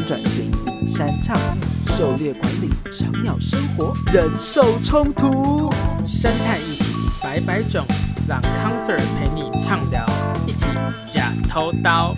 [0.00, 0.50] 转型、
[0.86, 1.38] 山唱、
[1.96, 5.70] 狩猎管理、小鸟生活、忍受冲突、
[6.06, 6.84] 生态议题
[7.22, 7.86] 百百种，
[8.28, 10.06] 让康 Sir 陪你畅聊，
[10.46, 10.66] 一起
[11.12, 12.14] 假偷刀。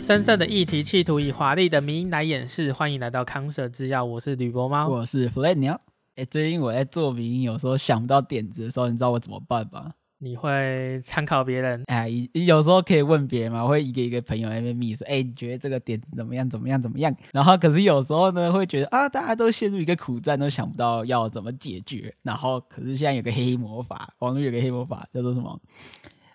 [0.00, 2.72] 深色的议题企图以华丽的迷因来掩饰。
[2.72, 5.80] 欢迎来到康 Sir 制药，我是吕博猫，我是 Flat 鸟。
[6.16, 9.92] 哎，最近我在做名，有时候想不到点子的时候，你知道我怎么办吗？
[10.22, 11.82] 你会参考别人？
[11.86, 16.48] 哎，有时候可以问别人嘛，我会一个一个朋友那边密说，哎，你觉得这个点子怎么样？
[16.48, 16.80] 怎么样？
[16.80, 17.14] 怎么样？
[17.32, 22.14] 然后可是有时候呢，会觉得啊，大家都陷入一个苦战，都想不到要怎么解决。
[22.22, 25.58] 然后可是现在有个黑魔法，网络有个黑魔法叫做什么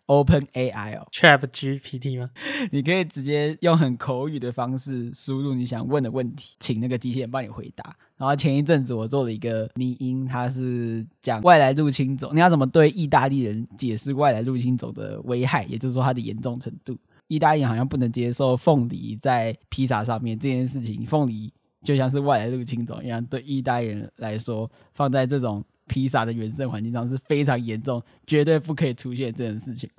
[0.08, 2.30] ？Open AI 哦，Chat GPT 吗？
[2.72, 7.96] 你可以直接用很口语的方式输入你想问的问题，请那个机器人帮你回答。
[8.18, 16.98] 然后前一阵子我做了一个迷音，它是讲外来入侵种，你要怎么对意大利人解释外来入侵种的危害，也就是说它的严重程度。
[17.28, 21.52] 意大利人好像不能接受凤梨在披萨上面这件事情，凤梨
[21.84, 25.66] 就像是外来入侵种一样，对意大利人来说，放在这种。
[25.88, 29.90] 披萨的原生环境上是非常严重，绝对不可以出现这件事情。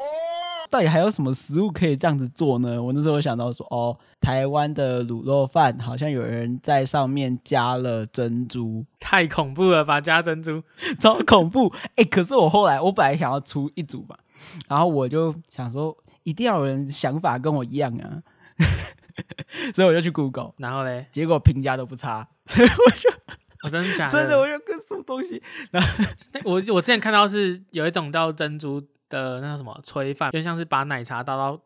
[0.68, 2.82] 到底还有什么食物可以这样子做呢？
[2.82, 10.00] 我那时候想到说，哦，台湾的卤肉饭好像有人在上面加了珍珠，太恐怖了吧？
[10.00, 10.60] 加珍珠，
[10.98, 11.68] 超恐怖！
[11.94, 14.18] 哎、欸，可是我后来，我本来想要出一组吧，
[14.68, 18.20] 然后我就想说，一定要有人想法跟我一样啊，
[19.72, 23.15] 所以我就去 Google，然后嘞，结果评价都不差，所以我就。
[23.66, 24.12] 哦、真的假的？
[24.12, 25.42] 真的，我有个什么东西？
[25.70, 25.88] 然后
[26.44, 31.60] 我我之前看到是有一种叫珍珠的那个什么炊饭，就像是把奶茶倒到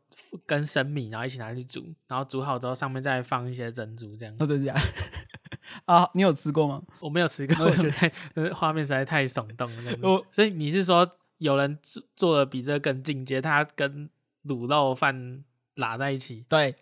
[0.47, 4.35] 跟生米，然后一起拿去煮，然后煮好之后上面再放一些珍珠，这样。
[4.39, 4.81] 哦，真的假的？
[5.85, 6.83] 啊，你有吃过吗？
[7.01, 8.11] 我没有吃过，我觉得太
[8.53, 9.93] 画面实在太耸动了。
[10.03, 13.41] 我所以你是说有人做做的比这个更进阶？
[13.41, 14.09] 他跟
[14.45, 15.45] 卤肉饭
[15.77, 16.45] 拉在一起？
[16.49, 16.75] 对，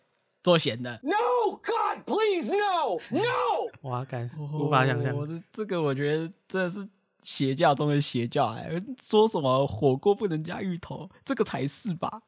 [0.42, 1.00] 做咸的。
[1.03, 3.70] No God, please no, no！
[3.89, 5.17] 哇，感无法想象。
[5.17, 6.89] 我这这个，我觉得真的是
[7.23, 8.70] 邪教中的邪教哎！
[9.02, 12.23] 说什么火锅不能加芋头，这个才是吧？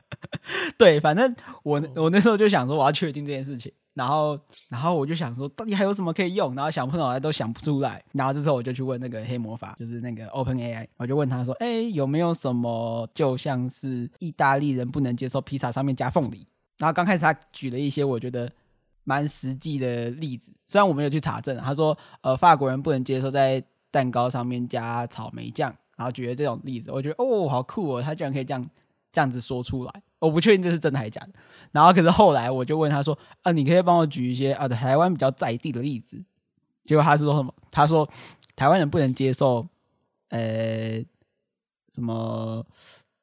[0.78, 3.72] 对，反正我我那时候就想说，我要确定这件事情。
[3.94, 4.38] 然后，
[4.68, 6.54] 然后我就想说，到底还有什么可以用？
[6.54, 8.04] 然后想不出来，都想不出来。
[8.12, 16.46] 然后这时候我就去问那个黑魔法，就是那个 Open AI，我就问他说：“哎，有没有什么就像是意大利人不能接受披萨上面加凤梨？”
[16.78, 18.50] 然后刚开始他举了一些我觉得
[19.04, 21.56] 蛮实际的例子，虽然我没有去查证。
[21.58, 28.68] 他说，呃，法国人不能接受在蛋糕上面加草莓酱，然后举了这种例子，我觉得哦，好酷哦，他居然可以这样
[29.10, 30.02] 这样子说出来。
[30.18, 31.30] 我不确定这是真的还是假的。
[31.72, 36.22] 然后可是后来我就问他说，啊，你可以帮我举一些啊台湾比较在地的例子。
[36.84, 37.54] 结果他是说什么？
[37.70, 38.08] 他说
[38.54, 39.66] 台湾人不能接受，
[40.28, 41.00] 呃，
[41.92, 42.64] 什么？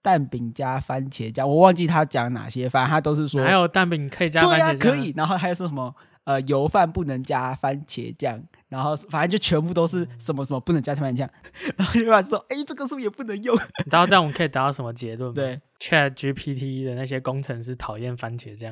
[0.04, 5.14] 蛋饼加番茄酱，我忘记他讲哪些，反正他都是说还有蛋饼可以加番茄酱，对啊，可以。
[5.16, 11.30] 然后还有说什么呃油饭不能加番茄酱，然后反正就全部都是什么什么不能加番茄酱。
[11.78, 13.56] 然后就来说，哎，这个是不是也不能用？
[13.56, 15.36] 你知道这样我们可以得到什么结论吗？
[15.36, 18.70] 对，Chat GPT 的那些工程师讨厌番茄酱，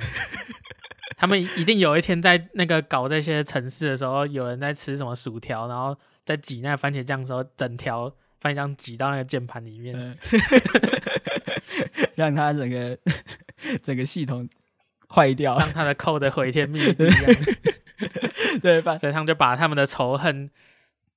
[1.16, 8.14] 他们一定有一天在那个搞这些城市的时候，有人在吃什么薯条，然后在挤那个番茄酱的时候，整条。
[8.42, 10.18] 翻一张挤到那个键盘里面，嗯、
[12.16, 12.98] 让它整个
[13.84, 14.50] 整个系统
[15.08, 17.06] 坏掉，让它的 code 毁天灭地。
[18.62, 20.50] 对， 所以他们就把他们的仇恨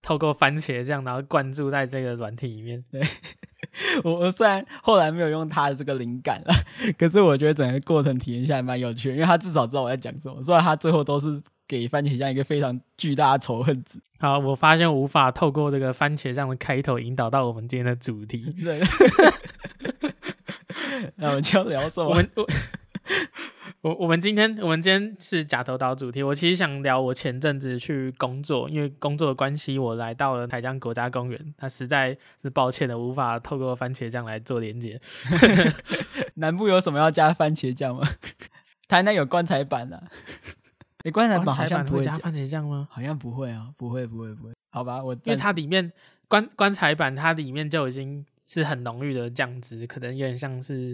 [0.03, 2.85] 透过番茄酱，然后灌注在这个软体里面。
[2.93, 3.03] 对，
[4.05, 6.55] 我我虽然后来没有用他的这个灵感了，
[6.99, 11.41] 可是我觉得整个过程体验下来蛮有趣的，因为他至少知道我在讲什么，虽然他最后都是。
[11.67, 13.99] 给番茄酱一个非常巨大的仇恨值。
[14.19, 18.51] 好，我发现无法透过这个番茄酱的开头引导到我们今天的主题。
[18.63, 18.81] 对，
[21.17, 22.11] 那我们就要聊什么？
[22.11, 22.47] 我们我
[23.83, 26.23] 我我们今天我们今天是假头刀主题。
[26.23, 31.55] 我其实想聊我前阵子去工作，因为工作的关系，我来到了台江国家公园。
[31.59, 35.01] 那实在是抱歉的，无法透过番茄酱来做连接。
[36.37, 38.09] 南部有什么要加番茄酱吗？
[38.89, 40.05] 台南有棺材板啊。
[41.05, 42.89] 你棺材板好像不会加番茄酱吗？
[42.91, 44.53] 好像不会啊，不会不会不会。
[44.71, 45.93] 好吧，我因为它里面
[46.29, 50.93] 棺棺材板它里面就已经是很浓郁的酱汁，可能有点像是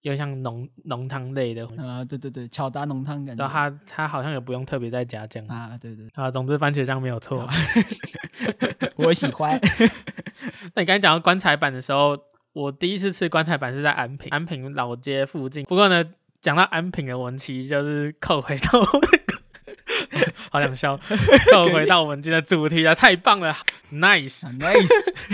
[0.00, 3.46] 有点像浓浓汤类的啊，对对对，巧达浓汤感觉。
[3.46, 7.46] 它它好像也不用特别再加酱啊，对对啊，总之番茄酱没有错，
[8.96, 9.60] 我喜欢。
[10.74, 12.18] 那你刚才讲到棺材板的时候，
[12.54, 15.64] 我第一次吃棺材板是在安平安平老街附近。
[15.64, 16.02] 不过呢，
[16.46, 18.80] 讲到安平的文其实就是扣回到。
[20.48, 20.96] 好想笑，
[21.50, 23.52] 扣回到我们今天的主题了，太棒了
[23.92, 24.88] ，nice，nice。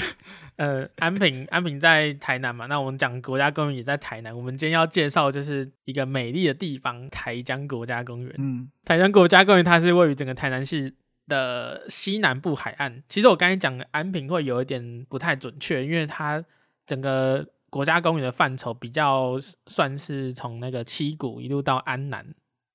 [0.56, 4.34] 呃，安平安平在台南嘛，那我们讲国家公园也在台南。
[4.34, 8.34] 我们今天要介绍就是一个美丽的地方——台江国家公园。
[8.38, 10.94] 嗯，台江国家公园它是位于整个台南市
[11.28, 13.02] 的西南部海岸。
[13.06, 16.42] 其实我刚才讲的安平会有一点不太准确，因为它
[16.86, 22.34] 整个国家公园的范畴比较算是从那个七股一路到安南。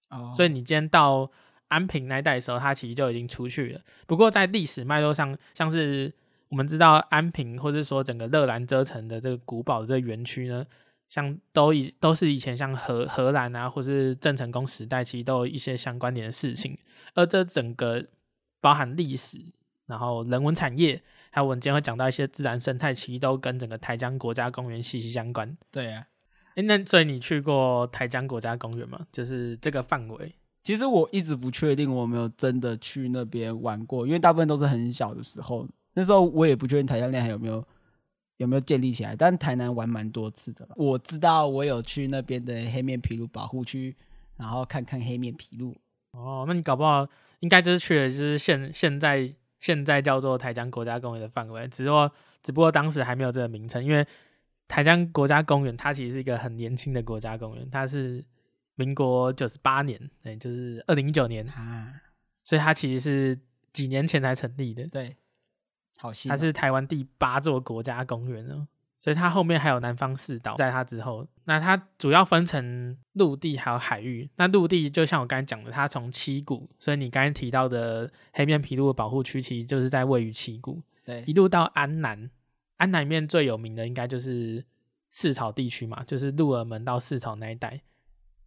[0.09, 1.29] 哦，所以你今天到
[1.67, 3.81] 安平那一带的时候，它其实就已经出去了。
[4.07, 6.11] 不过在历史脉络上，像是
[6.49, 10.65] 我们知道安平，或者说整个热兰遮城的这个古堡的这个园区呢，
[11.09, 16.75] 像都以都是以前像荷荷兰啊，或是郑成功时代，其实都有一些相关联的事情。
[17.13, 18.03] 而这整个
[18.59, 19.37] 包含历史，
[19.85, 25.57] 然后人文产业，还有我们今天会讲到一些自然生态，其实都跟整个台江国家公园息息相关。
[25.71, 26.07] 对啊，
[26.55, 29.07] 哎，那所以你去过台江国家公园吗？
[29.11, 30.33] 就是这个范围。
[30.63, 37.65] 其实我一直不确定我没有真的去那边玩过，因为大部分都是很小的时候，那时候我也不确定台江链还有没有
[38.35, 39.15] 有没有建立起来。
[39.15, 43.95] 但台南玩蛮多次的，我知道我有去那边的黑面琵鹭保护区，
[44.35, 45.73] 然后看看黑面琵鹭。
[46.11, 47.07] 哦，那你搞不好
[47.39, 52.11] 应该就是去了，就是现现在现在叫做台江国家公园的范围，只不过
[52.43, 54.05] 只不过当时还没有这个名称，因为
[54.67, 58.25] 台江国家公园它其实是一个很年轻的国家公园，它是。
[58.79, 61.99] 民国九十八年，对，就是二零一九年啊，
[62.43, 63.39] 所以它其实是
[63.73, 65.17] 几年前才成立的，对，
[65.97, 68.67] 好新，它是台湾第八座国家公园哦，
[68.99, 82.29] 所以它后面还有南方四岛，在它之后，那它主要分成陆地还有海域，那陆地就像我刚才讲的，它从七股，所以你刚才提到的黑面琵鹭的保护区，其实就是在位于七股，对，一路到安南，
[82.75, 84.65] 安南里面最有名的应该就是
[85.09, 87.79] 四草地区嘛，就是鹿耳门到四草那一带。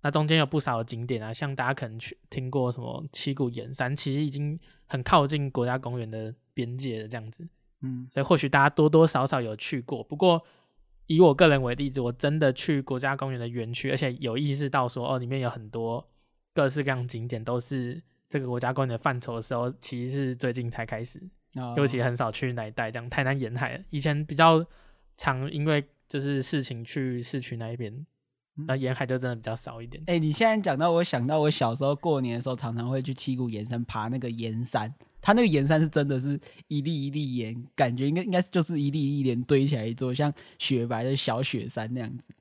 [0.02, 7.49] 那中间有不少的景点啊，像大家可能去听过什么七股盐山，其实已经很靠近国家公园的边界了，这样子。
[7.81, 10.05] 嗯，所以或许大家多多少少有去过。
[10.05, 10.43] 不过
[11.10, 16.08] 以我个人为例子，我真的去国家公园的园区，而且有意识到说，哦，里面有很多
[16.54, 21.20] 各式各样景点都是这个国家公园的范畴的时候，其实是最近才开始。
[21.56, 24.64] 哦，尤其很少去那一带，这样台南沿海，以前比较
[25.16, 28.06] 常因为就是事情去市区那一边。
[28.66, 30.02] 那沿海就真的比较少一点。
[30.06, 34.94] 哎、欸，你现在讲到，我想到我小时候过年的时候，常常会去七股盐山爬那个盐山。
[35.22, 42.32] 它那个盐山是真的是一粒一粒盐，感觉应该应该就是一粒一粒盐堆起来一座像雪白的小雪山那样子。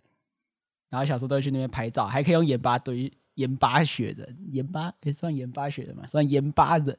[0.90, 6.98] 然后小时候都会去那边拍照，还可以用盐巴堆盐巴雪人，盐巴也、欸、算盐巴雪人嘛，算盐巴人。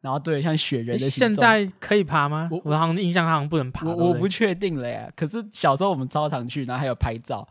[0.00, 1.10] 然后对，像雪人的。
[1.10, 2.48] 现在可以爬吗？
[2.50, 3.86] 我我好像印象好像不能爬。
[3.86, 5.12] 我我不确定了呀。
[5.14, 7.46] 可是小时候我们超常去，然后还有拍照。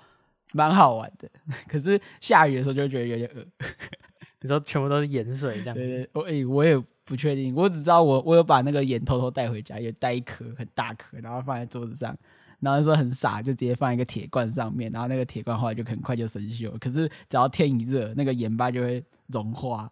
[0.54, 1.30] 蛮好玩的，
[1.68, 3.46] 可是下雨的时候就会觉得有点恶。
[4.42, 5.81] 你说全部都是盐水这样子？
[5.81, 12.16] 对对，我我也不确定，我只知道我我有把那个盐偷偷带回家，有带一颗很大颗，然后放在桌子上，
[12.62, 16.72] 然后那时候很傻，就直接放一个铁罐上面，然后那个铁罐后来就很快就生锈。
[16.80, 19.92] 可是只要天一热，那个盐巴就会融化，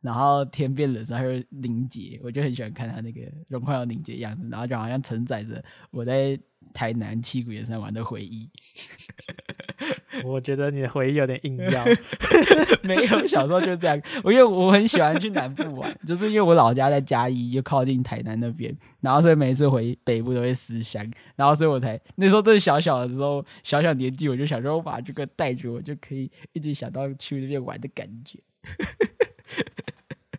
[0.00, 2.18] 然后天变冷它会凝结。
[2.22, 6.38] 我就很喜欢看它那个融化要凝结的样子，然后就好像承载着我在
[6.72, 8.48] 台南七股盐山玩的回忆。
[10.24, 11.84] 我觉得你的回忆有点硬要，
[12.82, 14.00] 没有，小时候就这样。
[14.24, 28.38] 我因为我很喜欢去南部玩，就是因为我老家在嘉义，又靠近台南那边，然后所以每一次回北部都会思乡，然后所以我才那时候真小小的时候，小小年纪我就想说，我把这个带着，我就可以一直想到去那边玩的感觉。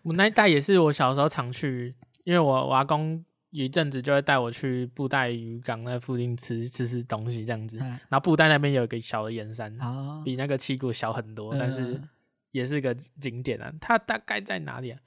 [0.03, 3.23] 我那一带也是我小时候常去，因为我我阿公。
[3.51, 11.99] 有一阵子就会带我去布袋渔港那附近吃吃吃东西这样子，嗯、然后布袋那边有一个小的盐山，哦、比那个七股小很多，嗯、但是
[12.51, 13.73] 也是个景点啊。
[13.79, 14.99] 它大概在哪里啊？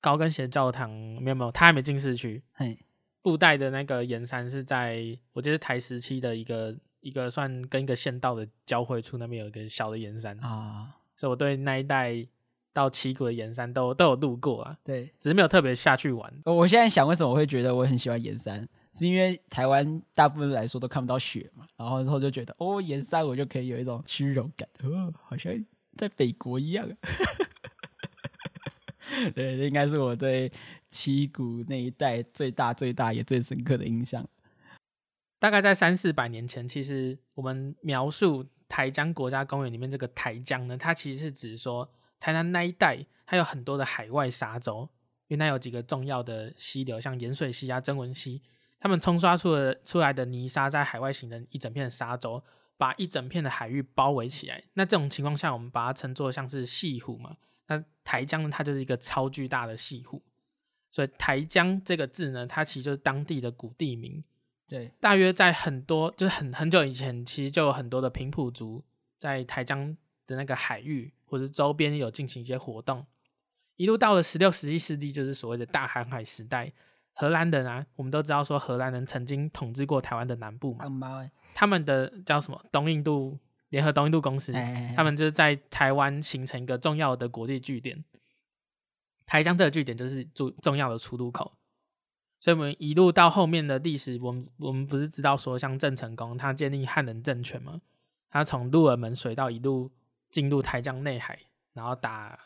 [0.00, 2.42] 高跟鞋教堂没有没有，它还没进市区。
[2.54, 2.78] 嘿
[3.20, 12.26] 布袋的那个盐山是在我记得台时期的一个一个算跟一个县道的交汇处，那边有一个小的盐山啊，哦、所以我对那一带。
[12.80, 16.32] 到七股的盐山都都有路过啊，对，只是没有特别下去玩。
[16.46, 25.52] 我现在想，为什么我会觉得我很喜欢盐山，是因为台湾大部分来说都看不到雪嘛，然后之后就觉得哦，盐山我就可以有一种虚荣感，哦，好像
[25.98, 26.88] 在北国一样。
[29.34, 30.50] 对，这应该是我对
[30.88, 34.26] 七股那一带最大、最大也最深刻的印象。
[35.38, 41.90] 大概在三四百年前，其实我们描述台江国家公园里面这个台江呢，它其实是指说。
[42.20, 44.88] 台南那一带，它有很多的海外沙洲，
[45.26, 48.42] 因为那有几个重要的溪流，像盐水溪啊、曾文溪，
[48.78, 52.42] 他们冲刷出了出来的泥沙，在海外形成一整片的沙洲，
[52.76, 54.62] 把一整片的海域包围起来。
[54.74, 57.36] 那这种情况下，我们把它称作像是潟湖嘛。
[57.68, 60.22] 那台江呢，它就是一个超巨大的潟湖，
[60.90, 64.24] 所以台江这个字呢，它其实就是当地的古地名。
[64.66, 68.84] 对，大约在很多就是很很久以前，其实就有很多的平埔族
[69.18, 69.96] 在台江
[70.26, 73.06] 的那个海域或者周边有进行一些活动。
[73.76, 76.72] 一路到了十六、十七世纪，就是所谓的大航海时代。
[77.12, 81.30] 荷兰人啊，我们都知道说荷兰人曾经统治过台湾的南部嘛。
[81.54, 84.52] 他们的叫什么东印度联合东印度公司，
[84.96, 88.04] 他们就是在台湾形成一个重要的国际据点。
[89.26, 91.52] 台江这个据点就是重重要的出入口。
[92.38, 97.82] 所以，我们一路到后面的历史，我们我们不是知道说，像郑成功他建立汉人政权吗？
[98.30, 99.90] 他从鹿耳门水道一路
[100.30, 101.38] 进入台江内海，
[101.72, 102.38] 然后打。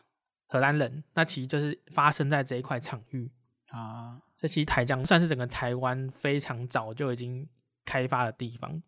[0.47, 3.29] 荷兰人，那其实就是发生在这一块场域
[3.71, 4.23] 啊。
[4.37, 7.49] 这其实台江算是整个台湾非常早就已经
[7.85, 8.81] 开发的地方。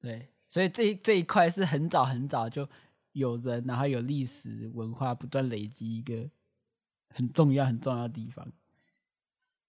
[0.00, 2.68] 对，所以这这一块是很早很早就
[3.12, 6.28] 有人，然后有历史文化不断累积一个
[7.10, 8.50] 很重要很重要的地方。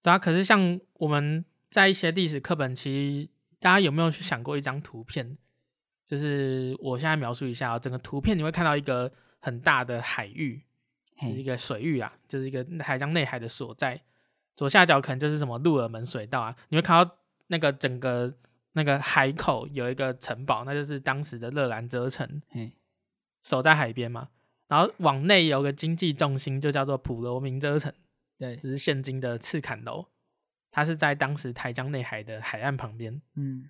[0.01, 3.29] 对啊，可是像我们在一些历史课本，其实
[3.60, 5.38] 大家有没有去想过一张图片？
[6.05, 10.62] 就是我现在描述一下，整个图片你会看到一个很大的海域。
[11.21, 14.01] 就是一个水域啊，就是一个海江内海的所在。
[14.53, 17.09] 左下角可能就是什么鹿耳门水道啊，你会看到
[17.47, 18.33] 那个整个
[18.74, 22.41] 那个海口有一个城堡，那就是当时的热兰遮城，
[23.43, 24.27] 守在海边嘛。
[24.67, 27.93] 然后往内有个经济重心，就叫做普罗民遮城，
[28.38, 30.07] 对，就是现今的赤坎楼。
[30.69, 33.21] 它是在当时台江内海的海岸旁边。
[33.35, 33.69] 嗯，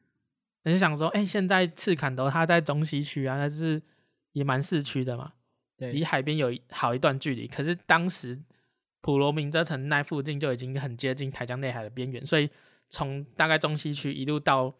[0.65, 3.81] 你就想说，哎、欸，现在赤坎楼它在中西区啊，它是
[4.33, 5.31] 也蛮市区的嘛。
[5.77, 8.41] 离海边有好一段距离，可是当时
[9.01, 12.49] 普罗民遮城那附近就已经很接近台江内海的边缘，所以
[12.89, 14.73] 从大概中西区一路到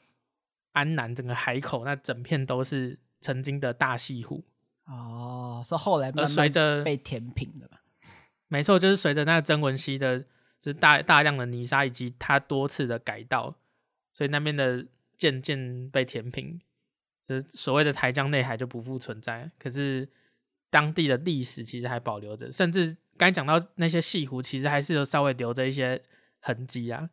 [0.71, 4.43] 安南整个海口，那整片都是曾经的大西湖。
[4.85, 7.81] 哦，是后来随着被填平的吧？
[8.47, 10.19] 没错，就是随着那个曾文溪的，
[10.61, 13.55] 就是大大量的泥沙以及它多次的改道，
[14.13, 14.85] 所以那边的
[15.17, 16.59] 渐渐被填平，
[17.23, 19.51] 就是所谓的台江内海就不复存在。
[19.57, 20.09] 可是。
[20.71, 26.01] 当地的历史其实还保留着，甚至刚才讲到那些西湖，其实还是有稍微留着一些
[26.41, 27.09] 痕迹啊。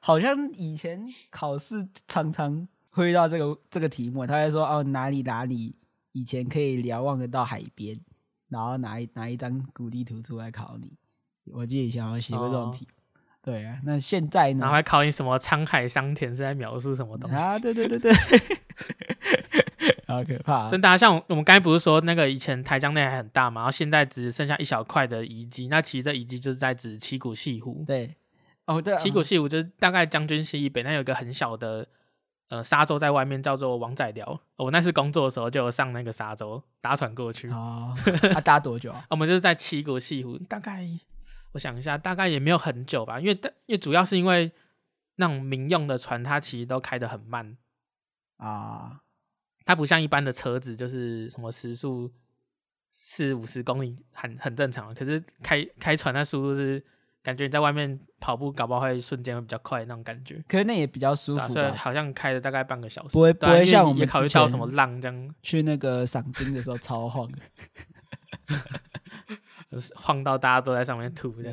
[0.00, 5.76] 好像以前考试常常会遇到这个这个题目，他会说哦，哪里哪里
[6.12, 8.00] 以前可以瞭望得到海边，
[8.48, 10.96] 然后拿一拿一张古地图出来考你。
[11.52, 12.86] 我记得以前好像写过这种题。
[12.86, 13.03] 哦、
[13.44, 14.60] 对啊，那现在呢？
[14.60, 17.58] 然后还考你什么沧海桑田是在描述什么东西啊？
[17.58, 18.12] 对对对对。
[20.06, 20.68] 好可怕！
[20.68, 25.68] 真的、啊，像我们刚才不是说那个以前台江内海很大嘛，然后现在只剩下一小块的遗迹。
[25.68, 27.84] 那其实这遗迹就是在指七股西湖。
[27.86, 28.14] 对，
[28.66, 31.86] 哦对，七股西湖就是大概将军溪以北，那有一个很小的
[32.48, 34.40] 呃沙洲在外面，叫做王仔寮。
[34.56, 37.48] 我那次工作的时候就有上那个沙洲，搭船过去。
[37.50, 37.94] 哦，
[38.32, 39.04] 他、啊、搭多久啊？
[39.10, 40.86] 我们就是在七股西湖，大概
[41.54, 43.32] 我想一下，大概也没有很久吧，因为
[43.66, 44.52] 因为主要是因为
[45.16, 47.56] 那种民用的船，它其实都开得很慢
[48.36, 49.00] 啊。
[49.64, 52.12] 它不像一般的车子，就是什么时速
[52.90, 54.94] 四五十公里很很正常。
[54.94, 56.84] 可是开开船那速度是
[57.22, 60.44] 感觉你在外面跑步，搞不好会瞬间会比较快那种感觉。
[60.46, 63.14] 可是那也比较舒服，所以好像开了大概半个小时。
[63.14, 65.34] 不会不会像我们考虑到什么浪这样。
[65.42, 67.30] 去那个赏金的时候超晃
[69.96, 71.52] 晃到大家都在上面吐的。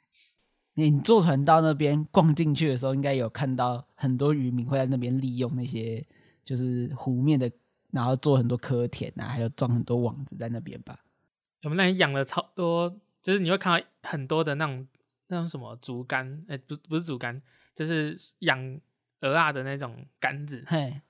[0.74, 6.06] 你坐船到那边逛进去的时候，应该有看到很多渔民会在那边利用那些。
[6.44, 7.52] 就是湖面的，
[7.90, 10.98] 然后做很多蚵田啊，还有装很多网子在那边吧。
[11.62, 14.88] 我们那里养了超多，就是你会看到很多的那种
[15.26, 17.38] 那种什么竹竿，哎、欸，不不是竹竿，
[17.74, 18.80] 就是养
[19.20, 20.64] 鹅啊的那种杆子。
[20.66, 21.02] 嘿，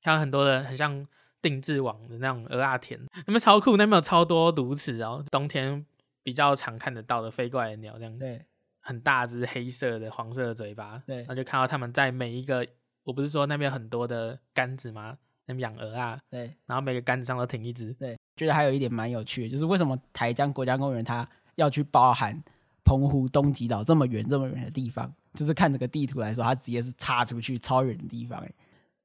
[0.00, 1.04] 还有很多的很像
[1.42, 5.84] 定制网的那种鹅啊田，那边超酷，那边有超多鸕鶿哦，冬天
[6.22, 8.46] 比较常看得到的飞过来的鸟，这样对，
[8.80, 12.66] 很大只黑色的黄色的嘴巴，对，然后就看到他们在每一个。
[13.04, 15.18] 我不是说那边很多的杆子吗？
[15.46, 17.92] 那边养鹅啊，对，然后每个杆子上都停一只。
[17.94, 22.40] 对，觉得还有一点蛮有趣的，就是为什么台江国家公园它要去包含
[22.84, 25.12] 澎湖东极岛这么远这么远的地方？
[25.34, 28.38] 就是看这个地图来说，它直接是插出去超远的地方。
[28.38, 28.52] 哎，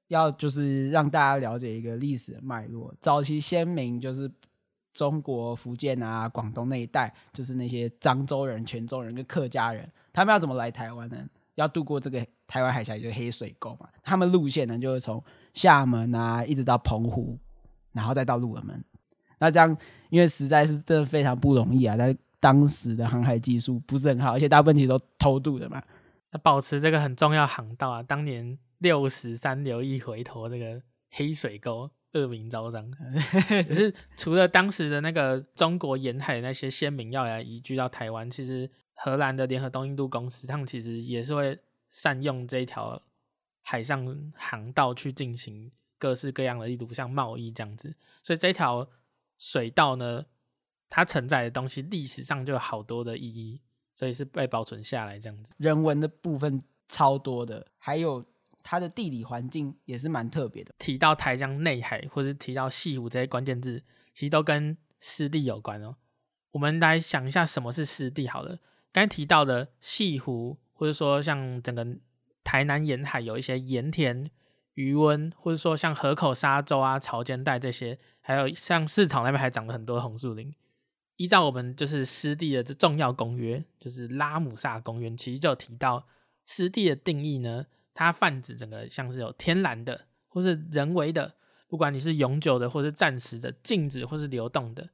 [0.07, 2.93] 要就是让大家了解一个历史的脉络。
[2.99, 4.31] 早期先民就是
[4.93, 11.17] 中国福建啊、广东那一带，就是那些漳州人、泉州人跟客家人，他们要怎么来台湾呢？
[11.55, 13.89] 要渡过这个台湾海峡，就是黑水沟嘛。
[14.03, 15.23] 他们路线呢，就是从
[15.53, 17.37] 厦门啊，一直到澎湖，
[17.93, 18.83] 然后再到鹿耳门。
[19.39, 19.75] 那这样，
[20.09, 25.81] 因为实在是真的非常不容易啊，在当时的航海技术不是很好，而且大部分其实都偷渡的嘛。
[26.31, 30.81] 那保持这个很重要航道啊，当年六十三流一回头，这个
[31.11, 32.89] 黑水沟恶名昭彰。
[33.67, 38.69] 可是除了当时的那个中国沿海那些先民要来移居到台湾，其实。
[38.99, 41.59] 荷兰的联合东印度公司，他们其实也是会
[41.91, 42.99] 善用这一条
[43.61, 47.95] 海上航道去进行各式各样的，例如像贸易这样子。
[48.23, 48.89] 所以这条
[49.37, 50.25] 水道呢，
[50.89, 53.61] 它承载的东西历史上就有好多的意义，
[53.93, 55.53] 所以是被保存下来这样子。
[55.57, 58.25] 人文的部分超多的，还有
[58.69, 60.75] 它的地理环境也是蛮特别的。
[60.77, 63.81] 提到台江内海或是提到西湖这些关键字，
[64.13, 65.95] 其实都跟湿地有关哦。
[66.51, 68.59] 我们来想一下什么是湿地好了。
[68.91, 71.87] 刚才提到的西湖，或者说像整个
[72.43, 74.29] 台南沿海有一些盐田、
[74.73, 80.53] 余温，或者说像河口沙洲啊、潮间带这些，还有像市场那边还长了很多红树林。
[81.15, 86.05] 依照我们就是湿地的这重要公约，就是拉姆萨公约，其实就提到
[86.45, 87.65] 湿地的定义呢，
[87.97, 91.33] 它泛指整个像是有天然的或是人为的，
[91.67, 94.89] 不管你是永久的或是暂时的、静止或是流动的。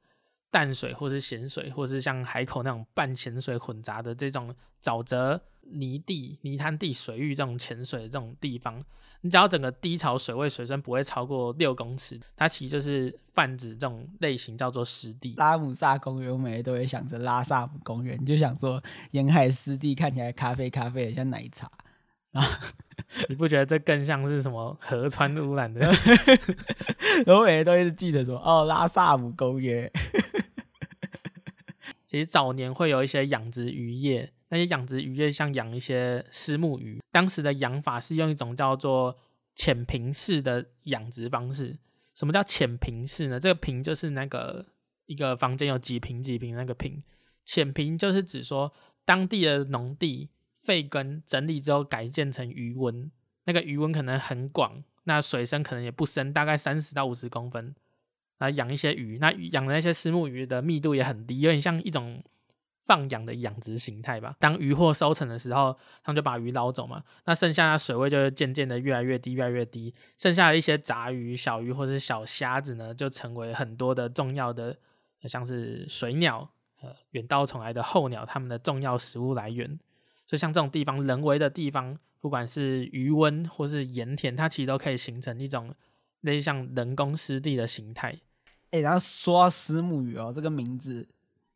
[0.50, 8.80] 淡水或是咸水，或是像海口那种半咸水混杂的这种沼泽、泥地、泥滩地、水域这种潜水的这种地方，
[9.22, 15.34] 你只要整个低潮水位水深不会超过六公尺，它其实就是泛指这种类型叫做湿地。
[15.38, 18.80] 拉姆萨公园，我每天都会想着拉萨姆公园，就想说
[19.10, 21.68] 沿海湿地看起来咖啡咖啡的，像奶茶。
[22.34, 22.60] 啊，
[23.28, 25.80] 你不觉得这更像是什么河川污染的？
[27.26, 29.90] 我每天都一直记得说，哦，拉萨姆公园。
[32.06, 39.18] 其实早年会有一些养殖渔业，那些养殖渔业像养一些虱目鱼，当时的养法是用一种叫做
[39.54, 41.76] 浅平式的养殖方式。
[42.14, 43.40] 什么叫浅平式呢？
[43.40, 44.64] 这个平就是那个
[45.06, 47.02] 一个房间有几平几平那个平，
[47.44, 48.72] 浅平就是指说
[49.04, 50.30] 当地的农地
[50.64, 53.10] 废根整理之后改建成鱼温，
[53.44, 57.74] 那个鱼温可能很广，那水深可能也不深，大概三十到五十公分。
[58.38, 62.20] 来养一些鱼，那养的那些虱目鱼的密度也很低，有点像一种
[62.84, 64.34] 放养的养殖形态吧。
[64.40, 69.94] 当渔获收成的时候，他们就把鱼捞走嘛，那剩下的水位就渐渐的越来越低，越来越低。
[70.16, 74.76] 剩下的一些杂鱼、小鱼或者是小虾子呢，就成为很多的重要的，
[75.22, 76.50] 像是水鸟、
[76.82, 79.78] 呃远道虫来的候鸟，它们的重要食物来源。
[80.26, 85.74] 所以像这种地方，人为的地方，不管是鱼塭或是盐田，它其实都可以形成一种。
[86.24, 88.18] 类似像人工湿地的形态，
[88.70, 91.06] 哎、然后说到虱目鱼哦，这个名字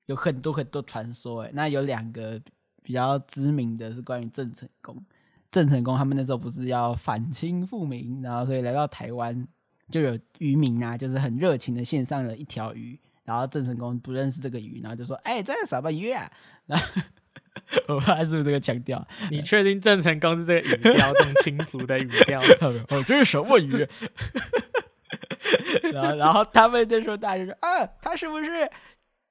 [0.05, 2.39] 有很多很多传说，哎，那有两个
[2.83, 5.03] 比较知名的是关于郑成功，
[5.51, 9.49] 郑成功他们那时候不是要反清复明，然后所以来到台湾
[9.91, 16.31] 就有渔民啊，就是很热情的献上了一条鱼，然后郑成功不认识这个鱼，然后就说，哎、欸，这是什么鱼啊？
[16.67, 16.87] 然后
[17.89, 19.07] 我怕是不是这个腔调？
[19.31, 22.41] 你确定郑成功是这个语调， 这种轻浮的语调？
[22.61, 23.87] 哦，这是什么鱼？
[25.93, 28.69] 然后，然后他们就说：“大家说啊，他是不是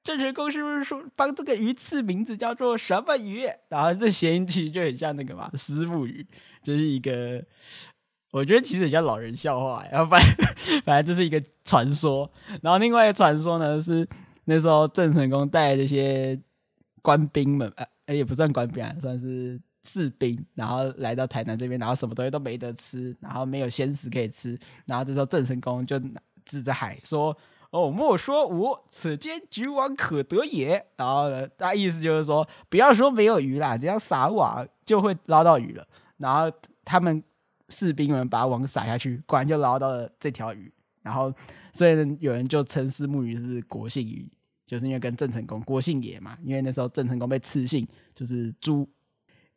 [0.02, 0.50] 郑成功？
[0.50, 3.46] 是不是说帮这个鱼赐名字叫做什么鱼？
[3.68, 6.26] 然后这谐音其实就很像那个嘛，虱目鱼，
[6.62, 7.42] 就是一个，
[8.32, 9.84] 我觉得其实很像老人笑话。
[9.92, 12.30] 然后反正反正这是一个传说。
[12.62, 14.08] 然后另外一个传说呢，是
[14.46, 16.40] 那时候郑成功带这些
[17.02, 26.00] 官兵们，呃。”哎，也不算官兵啊，算是士兵，然后来到台南这边，然后什么东西都没得吃，然后没有鲜食可以吃，然后这时候郑成功就
[26.46, 27.36] 指着海说
[27.70, 35.86] ：“哦，莫说无，此间举网可得也。”然后呢，他意思就是说，不要说没有鱼啦，只要撒网就会捞到鱼了。
[36.16, 36.50] 然后
[36.86, 37.22] 他们
[37.68, 40.72] 士兵们把网撒下去，果然就捞到了这条鱼。
[41.02, 41.30] 然后
[41.74, 44.26] 所以呢，有人就称虱目鱼是国姓鱼。
[44.68, 48.86] 就是因为跟郑成功国姓爷嘛，因为那时候郑成功被赐姓，就是朱，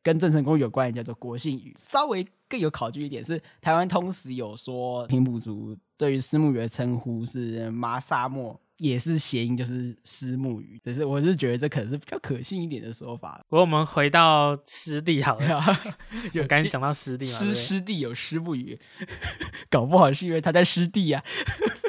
[0.01, 1.73] 跟郑成功有关，叫做国姓宇。
[1.77, 10.79] 稍微更有考据一点是，台湾通史有说平埔族对于虱目鱼的称呼是麻沙漠，也是谐音，就是虱目鱼。
[10.81, 13.43] 只是我是觉得这可能是比较可信一点的说法。
[13.49, 15.61] 不过我们回到湿地好了，
[16.31, 18.79] 就赶紧讲到湿地嘛， 湿湿地有虱目鱼，
[19.69, 21.80] 搞不好是因为他在湿地呀、啊。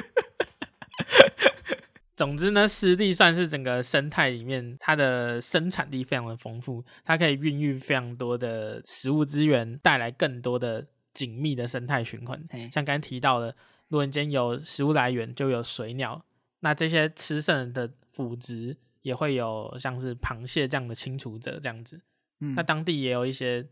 [2.15, 12.39] 总之呢，湿地算是整个生态里面，它的生产力非常的丰富，它可以孕育非常多的食物资源，带来更多的紧密的生态循环。
[12.71, 13.57] 像刚才提到的，
[13.89, 16.23] 如果你今天有食物来源，就有水鸟，
[16.61, 22.03] 那这些吃剩的腐殖也会有像是螃蟹这样的清除者这样子。
[22.41, 23.67] 嗯，那当地也有一些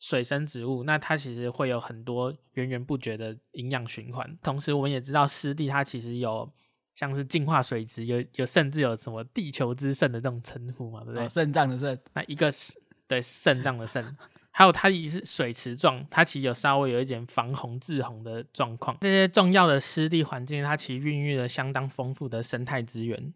[0.00, 4.38] 水生植物，那它其实会有很多源源不绝的营养循环。
[4.42, 6.50] 同时，我们也知道湿地它其实有。
[6.96, 11.28] 像是净化水质，有有甚至有什么地球之肾的这种称呼嘛，对不对？
[11.28, 12.72] 肾脏的肾，那一个是
[13.06, 14.16] 对肾脏的肾，
[14.50, 18.96] 还有它也是水池状，它其实有稍微有一点防洪滞洪的状况。
[19.02, 23.34] 这些重要的湿地环境，它其实孕育了相当丰富的生态资源。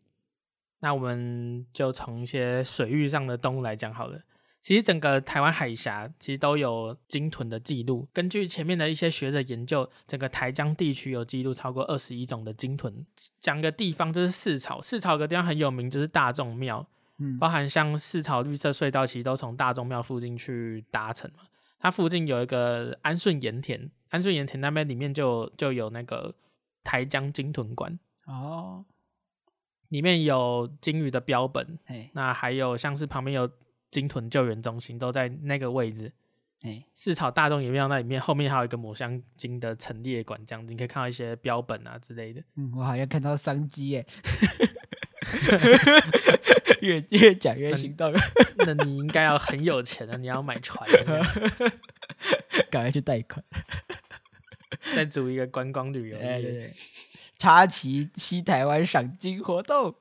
[0.81, 4.19] 那我们就从一些水域上的动物来讲好了，
[4.63, 8.07] 其实整个台湾海峡其实都有鲸豚的记录。
[8.13, 13.07] 根据前面的一些学者研究，整个台江地区有记录超过二十一种的鲸豚。
[13.39, 16.87] 讲个地方就是四草，四草有个地方很有名，就是大众庙。
[17.17, 21.45] 嗯，包含像四草绿色隧道，其实都从大众庙附近去搭乘嘛。
[21.79, 26.35] 它附近有一个安顺盐田，安顺盐田那边里面就就有那个
[26.85, 28.85] 台江鲸豚馆哦，
[29.89, 31.79] 里面有鲸鱼的标本。
[32.13, 33.51] 那还有像是旁边有。
[33.91, 36.13] 鲸豚救援中心都在那个位置，
[36.63, 42.43] 哎、欸，四草大众也庙那里面，后面还有一个抹香鲸的陈列馆，这样子你可以看到一些标本啊之类的。
[42.57, 44.07] 嗯，我好像看到商机耶，
[46.81, 48.13] 越越讲越心动。
[48.65, 50.89] 那你应该要很有钱啊，你要买船，
[52.71, 53.43] 赶快去贷款，
[54.95, 56.73] 再组一个观光旅游业，对对对，
[57.39, 59.95] 插旗西台湾赏鲸活动。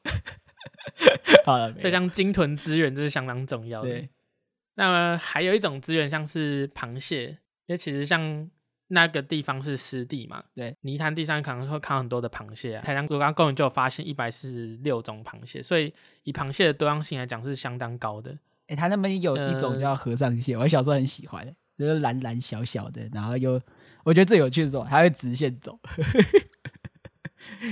[1.46, 3.90] 好了，所以像鲸豚资源这是相当重要的。
[3.90, 4.10] 对，
[4.76, 7.28] 那么还有一种资源，像是螃蟹，
[7.66, 8.50] 因为其实像
[8.88, 12.82] 那个地方是湿地嘛，对，泥滩地上可能会看很多的螃蟹啊。
[12.82, 18.32] 台江国家公园就有发现一百四十六种螃蟹，所以以螃蟹的多样性来讲是相当高的。
[18.68, 21.46] 哎、欸，它那边有一种叫和尚蟹，呃、我小时候很喜欢，
[21.78, 23.62] 就是蓝蓝小小的，然后又
[24.04, 25.80] 我觉得最有趣的是，它会直线走。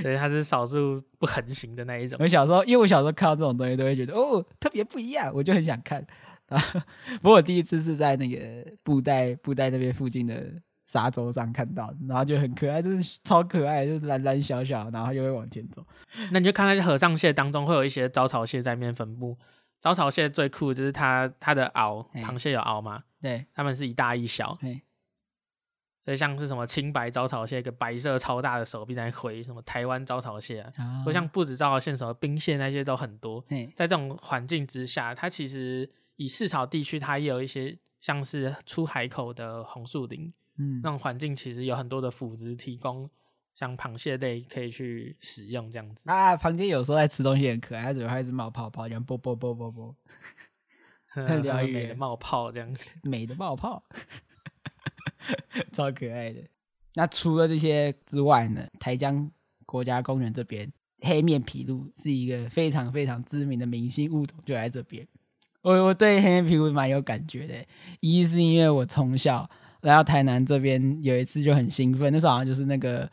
[0.02, 2.18] 对，它是少数不横行的那一种。
[2.22, 6.06] 我小时候，因为我小时候看到这种东西，都会觉得哦，特别不一样，我就很想看。
[6.48, 6.58] 啊，
[7.22, 10.46] 不过我第一次是在那个布袋布袋那边附近的
[10.86, 15.86] 沙洲上看到，然后就很可爱，就是超可爱，就是蓝蓝小小，然后就会往前走。
[16.32, 19.38] 那你就看那些和尚蟹当中，会有一些招潮蟹在那边分布。
[19.82, 23.04] 招潮蟹最酷的就是它它的螯，螃蟹有螯吗？
[23.22, 24.58] 对，它们是一大一小。
[26.08, 30.72] 所以像是什么青白招潮蟹，一个白色超大的手臂在挥，什么台湾招潮蟹啊，
[31.04, 33.44] 或、哦、像不止招潮蟹，什么冰蟹那些都很多。
[33.50, 43.10] 嘿在这种环境之下，它其实以市潮地区，它也有一些像是出海口的红树林，嗯，那种环境其实有很多的腐殖提供，
[43.54, 46.10] 像螃蟹类可以去使用这样子。
[46.10, 49.94] 啊，螃蟹有时候在吃东西很可爱，它嘴巴一直冒泡泡，这样啵啵啵啵啵，
[51.08, 53.84] 很疗愈，美的冒泡这样，美的冒泡。
[55.74, 56.42] 超可爱的。
[56.96, 58.66] 那除了这些之外呢？
[58.80, 59.30] 台江
[59.66, 65.08] 国家公园这边黑面琵鹭是一个非常非常知名的明星物种，就在这边。
[65.62, 67.54] 我我对黑面琵鹭蛮有感觉的，
[68.00, 69.48] 一是因为我从小
[69.82, 73.08] 来到台南这边，有一次就很兴奋，那时候好像就是那个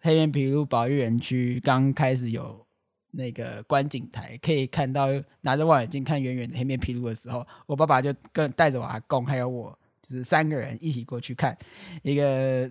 [0.00, 2.66] 黑面琵鹭保育园区刚开始有
[3.12, 5.06] 那个观景台，可以看到
[5.40, 9.78] 拿着望远镜看远远的黑面琵鹭的时候，我爸爸就跟带着我阿公还有我。
[10.16, 11.56] 是三个人一起过去看
[12.02, 12.70] 一个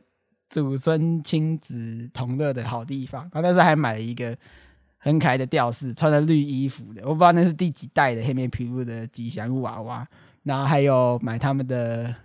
[0.50, 3.30] 祖孙亲子同乐的好地方。
[3.32, 4.38] 他那时候还买了一个
[4.98, 10.08] 很可爱的吊饰，穿着绿衣服的，我不知道那是第几代的黑面皮肤的吉祥物娃娃。
[10.44, 12.16] 然后还有买他们的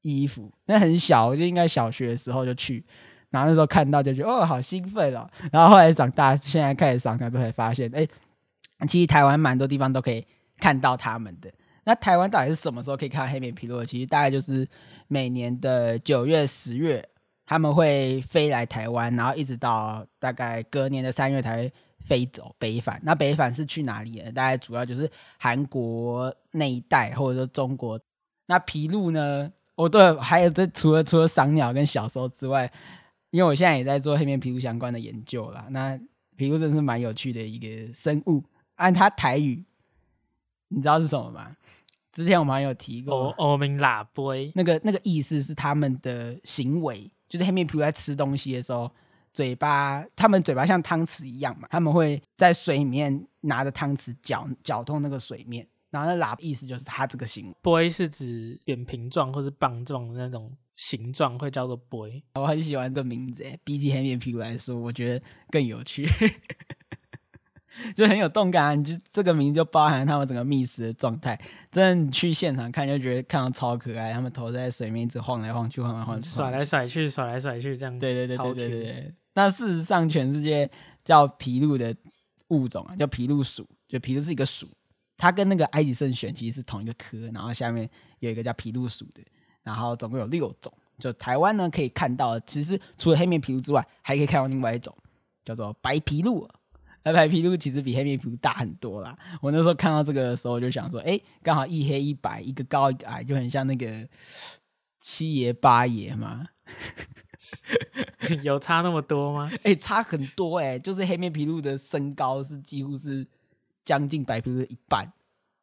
[0.00, 2.82] 衣服，那很小，我就应该小学的时候就去。
[3.28, 5.28] 然后那时候看到就觉得哦，好兴奋哦。
[5.50, 8.06] 然后后来长大，现在开始上课，都才发现，哎，
[8.88, 10.24] 其实台湾蛮多地方都可以
[10.58, 11.52] 看到他们的。
[11.86, 13.84] 那台湾到底是什么时候可以看到黑面琵鹭？
[13.86, 14.66] 其实大概就是
[15.06, 17.08] 每年的九月、十月，
[17.46, 21.70] 他们会飞来台湾，然后一直到大概隔年的三月才
[22.00, 23.00] 飞走北返。
[23.04, 24.32] 那北返是去哪里呢？
[24.32, 28.00] 大概主要就是韩国那一带，或者说中国。
[28.46, 29.52] 那琵鹭呢？
[29.76, 32.68] 哦，对，还有这除了除了赏鸟跟小时候之外，
[33.30, 35.68] 因为我现在也在做黑面琵鹭相关的研究啦。
[35.70, 35.96] 那
[36.36, 38.42] 琵鹭真是蛮有趣的一个生物，
[38.74, 39.64] 按它台语。
[40.68, 41.56] 你知道是什么吗？
[42.12, 44.22] 之前我们还有提过，欧明喇叭，
[44.54, 48.90] 那个那个意思是他们的行为，就是黑面琵鹭在吃东西的时候，
[49.34, 57.54] 嘴巴，他们嘴巴像汤匙一样嘛，他们会在水里面拿着汤匙搅搅动那个水面，然后那喇叭意思就是他这个行为。
[57.60, 62.24] 杯是指扁平状或是棒状的那种形状，会叫做杯。
[62.36, 66.08] 我很喜欢这名字，比起黑面琵鹭来说，我觉得更有趣。
[67.94, 68.74] 就很有动感啊！
[68.74, 71.38] 你就这个名字就包含他们整个觅食的状态。
[71.70, 77.98] 真的，你去现场看就觉得看到超可爱，他们头在水面一直晃来晃去，晃来晃去，甩来甩去，甩来甩去，这样。
[77.98, 79.14] 对对对对对对对。
[79.34, 80.70] 那事实上，全世界
[81.04, 81.94] 叫皮鹭的
[82.48, 84.68] 物种啊，叫皮鹭属，就皮鹭是一个属，
[85.16, 87.88] 它跟那个埃及圣选其实是同一个科，然后下面
[88.20, 89.22] 有一个叫皮鹭属的，
[89.62, 90.72] 然后总共有六种。
[90.98, 94.96] 就台湾呢可以看到，其实除了黑面皮鹭之外，还可以看到另外一种
[95.44, 96.48] 叫做白琵鹭。
[97.12, 99.16] 白琵鹭其实比黑面琵鹭大很多啦。
[99.40, 104.08] 我那时候看到这个的时候，就想说，哎、欸，刚好一黑一白，一个高一个矮，就很像那个
[105.00, 106.46] 七爷八爷嘛。
[108.42, 109.48] 有差那么多吗？
[109.58, 113.24] 哎、欸，差很多哎、欸，就是黑面琵鹭的身高是几乎是
[113.84, 115.04] 将近白皮鹭的一半。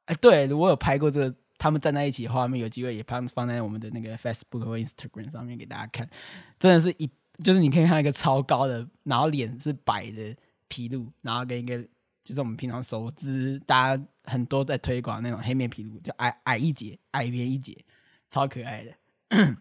[0.06, 6.10] 哎、欸，对，我有拍过这个他们站在一起的画面，有机会也放放在我们的那个 Facebook 或 Instagram 上面给大家看。
[6.58, 7.10] 真的是一，
[7.44, 10.34] 就是你可以看到一个超高的，然后脸是白的
[10.74, 11.78] 琵鹭，然后跟一个
[12.24, 17.86] 就是我们平常熟知大家很多在推广那种黑面皮露，就矮矮一截，矮边一截，
[18.28, 18.94] 超可爱的。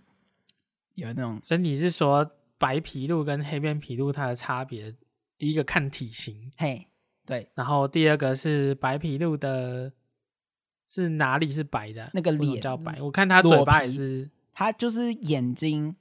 [0.95, 4.95] 有那种，所以你是说白皮鹭跟黑面皮鹭它的差别？
[5.37, 6.87] 第一个看体型，嘿，
[7.27, 9.93] 对，然后第二个是白皮鹭的，
[10.87, 12.11] 是哪里是白的？
[12.15, 15.97] 那个脸叫白，我看他嘴巴也是，他就是眼睛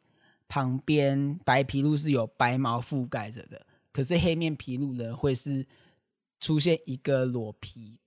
[0.47, 5.65] 旁边白皮鹭是有白毛覆盖着的，可是黑面琵鹭呢会是
[6.39, 7.99] 出现一个裸皮，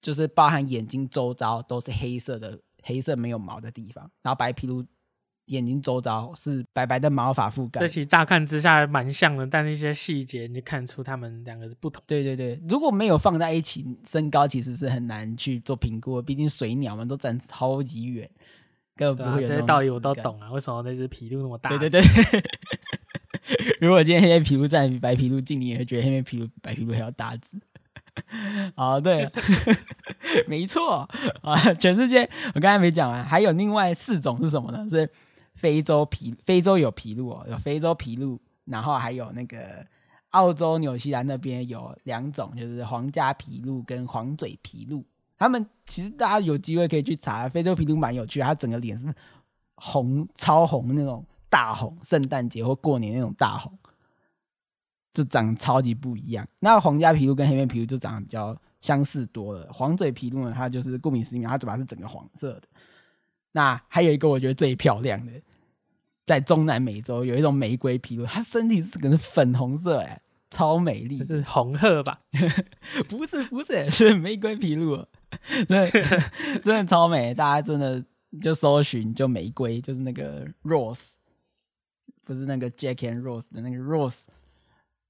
[0.00, 4.86] 就是包含眼睛周遭都是黑色的，黑色没有毛的地方，然后白皮鹭。
[5.48, 12.02] 眼睛周遭是白白的毛发覆盖，这其实乍看之下蛮像的，但是一些细节你就看出他们两个是不同。
[12.06, 18.30] 对对对，如果没有放在一起，身高其实是很难去做评估，毕竟水鸟们都站超级远，
[18.94, 20.52] 根本不会有、啊、这些道理我都懂啊。
[20.52, 21.70] 为什么那只皮鹭那么大？
[21.70, 22.02] 对对对，
[23.80, 27.58] 如果今天黑面琵鹭站比白琵鹭近，你也会觉得黑面琵鹭比白琵鹭还要大只。
[28.74, 29.30] 哦，对，
[30.46, 31.08] 没错
[31.42, 34.86] 啊，全世界我刚才没讲完，还有另外四种是什么呢？
[34.88, 35.10] 是。
[35.54, 39.84] 非洲皮，非洲有琵鹭哦，有非洲琵鹭，然后还有那个
[40.30, 45.04] 澳洲、纽西兰那边有两种，就是皇家琵鹭跟黄嘴琵鹭。
[45.36, 49.12] 他们其实大家有机会可以去查，非洲琵鹭蛮有趣，它整个脸是
[49.74, 53.78] 红、超红那种大红，圣诞节或过年那种大红，
[55.12, 56.46] 就长超级不一样。
[56.60, 59.68] 那皇家皮鹭跟黑面皮鹭就长得比较相似多了。
[59.72, 62.62] 黄嘴皮鹭呢，它就是顾名思义，它嘴巴是整个黄色的。
[63.52, 65.32] 那还有一个我觉得最漂亮的。
[66.26, 71.24] 在中南美洲有一种玫瑰琵鹭，它身体是可能粉红色，哎，超美丽。
[71.24, 72.20] 是红鹤吧？
[73.08, 75.06] 不是，不是，是玫瑰琵鹭，
[75.66, 75.90] 真的
[76.62, 77.32] 真的超美。
[77.32, 78.04] 大家真的
[78.42, 81.12] 就搜寻就玫瑰，就是那个 rose，
[82.28, 84.26] 不是那个 Jack and Rose 的那个 rose，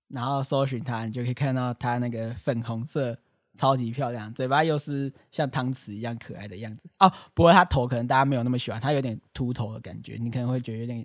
[0.08, 3.18] 然后搜寻它，你就可以看到它那个粉红色。
[3.56, 7.12] 超级漂亮，嘴巴又是像汤匙一样可爱的样子哦。
[7.34, 11.04] 不过它头可能大家没有那么喜欢，它有点秃头的感觉，你可能会觉得有点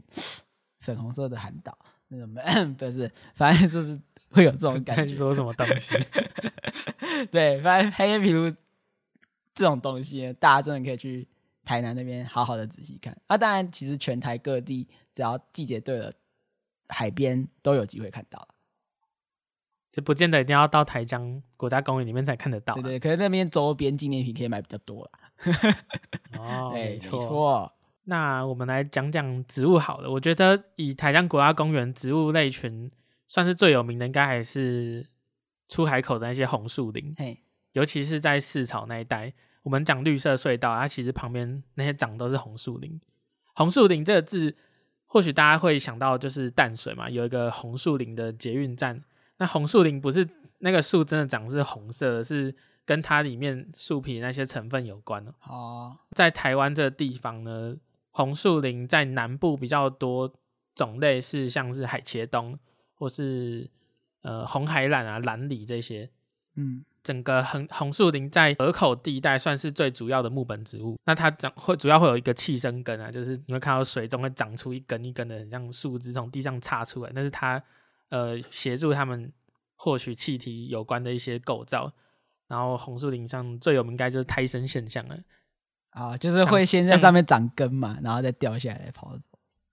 [0.79, 1.75] 粉红色的韩岛
[2.09, 2.31] 那种，
[2.77, 3.99] 不是，反正就是
[4.29, 5.15] 会有这种感觉。
[5.15, 5.95] 说什么东西？
[7.31, 8.55] 对，反正黑面琵鹭
[9.55, 11.27] 这种东西，大家真的可以去
[11.63, 13.15] 台南那边好好的仔细看。
[13.27, 16.11] 啊，当然，其实全台各地只要季节对了，
[16.87, 18.47] 海边都有机会看到了。
[19.91, 25.19] 就不见得一定要到台江国家公园里面才看得到，对对，可是那边周边纪念品可以买比较多啦。
[26.39, 27.71] 哦， 没错。
[28.05, 30.09] 那我们来讲讲植物好了。
[30.09, 32.91] 我觉得以台江国家公园植物类群
[33.27, 35.07] 算是最有名的，应该还是
[35.69, 37.13] 出海口的那些红树林。
[37.15, 43.01] 嘿，尤其是在市草那一带，我们讲绿色隧道，它其实旁边那些长都是红树林。
[43.53, 44.55] 红树林这个字，
[45.05, 49.03] 或许大家会想到就是淡水嘛，有一个红树林的捷运站。
[49.37, 50.27] 那红树林不是
[50.59, 55.33] 那个树真的长是红色的，是跟它里面树皮那些成分有关哦。
[55.47, 57.75] 哦，在台湾这个地方呢，
[58.11, 60.33] 红树林在南部比较多
[60.75, 62.57] 种类，是像是海茄冬
[62.95, 63.69] 或是
[64.21, 66.09] 呃红海榄啊、蓝李这些。
[66.55, 70.97] 嗯，整个红红树林在河口地带算是最主要的木本植物。
[71.05, 77.61] 那它长会主要会有一个气生根啊，就是你会看到水中会长出一根一根的很像树枝从地上插出来，那是它。
[78.09, 79.33] 呃，协助他们
[79.75, 81.91] 获取气体有关的一些构造，
[82.47, 85.17] 然后红树林上最有名，应该就是胎生现象了。
[85.89, 89.23] 啊，就是会先在上面长根嘛，然后再掉下来跑走，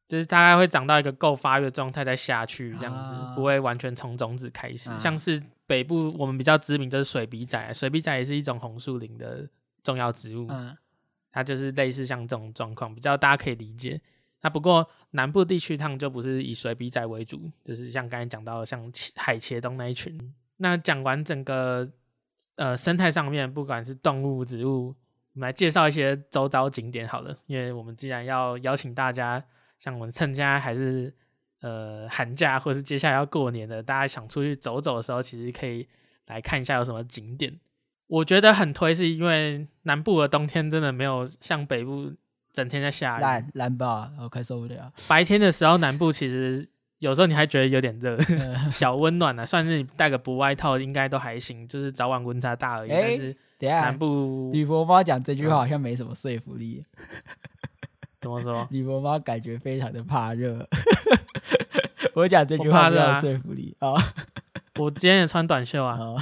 [0.08, 4.90] 就是大概会长到一个够发育的状态再下去，这样子、啊、不会完全从种子开始。
[4.90, 9.48] 啊、像是北部我们比较知名就是水笔仔，水笔仔也是一种红树林的
[9.84, 10.48] 重要植物，
[11.30, 14.00] 它就是类似像这种状况，比较大家可以理解。
[14.40, 18.82] 那不过南部地区，它们就不是以水笔仔为主，就是像刚才讲到像
[19.14, 20.18] 海茄冬那一群。
[20.56, 21.88] 那讲完整个
[22.56, 24.88] 呃生态上面，不管是动物、植物，
[25.34, 27.36] 我们来介绍一些周遭景点好了。
[27.46, 29.44] 因为我们既然要邀请大家，
[29.78, 31.14] 像我们趁家还是
[31.60, 35.88] 呃寒假，或是接下来要过年的，大家想出去走走的时候，其实可以
[36.26, 37.58] 来看一下有什么景点。
[38.06, 42.12] 我觉得很推，是因为南部的冬天真的没有像北部。
[42.52, 44.92] 整天在下雨，蓝蓝吧，我快受不了。
[45.06, 46.68] 白天的时候，南部其实
[46.98, 48.18] 有时候你还觉得有点热，
[48.72, 49.46] 小温暖呢、啊。
[49.46, 52.90] 算是你带个薄外套应该都还行，就是早晚温差大而已。
[52.90, 56.82] 欸、但是南部女婆妈讲这句话好像没什么说服力。
[58.20, 58.66] 怎么说？
[58.68, 60.68] 女婆妈感觉非常的怕热。
[62.14, 63.94] 我讲这句话没有说服力啊！
[64.78, 65.98] 我今天也穿短袖啊。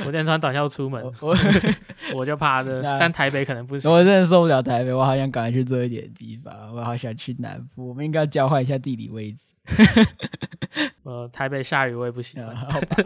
[0.00, 1.36] 我今天穿短袖出门，我
[2.16, 3.88] 我就怕的，但台北可能不行。
[3.88, 7.90] 我真的受不了台北，我好想赶快去热一点的地方，我好想去南部。
[7.90, 9.38] 我们应该要交换一下地理位置。
[11.04, 12.48] 呃，台北下雨我也不喜欢。
[12.48, 12.96] 啊、好吧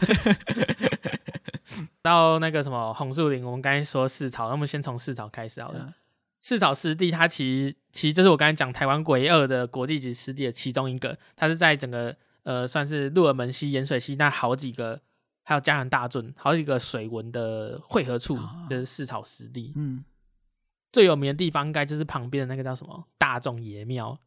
[2.01, 5.93] 到那个什么红树林，我们刚才说市草，那我们先从市草开始好了。
[6.49, 15.03] 市草湿地，它其实其实就是我刚才讲台湾唯二的国际级湿地的其中一个，它是在整个呃算是鹿耳门溪、盐水溪那好几个。
[15.45, 19.73] 还有嘉南大圳，好几个水文的汇合处，的四草湿地。
[19.77, 20.05] 嗯，
[20.93, 24.19] 最有名的地方应该就是旁边的那个叫什么大众爷庙。